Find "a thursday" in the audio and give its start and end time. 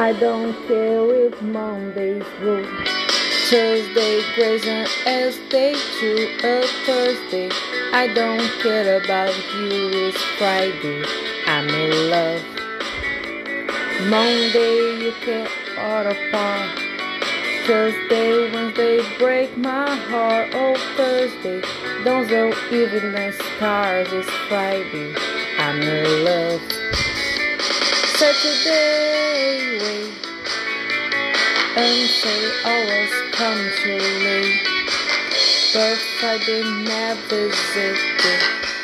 6.44-7.50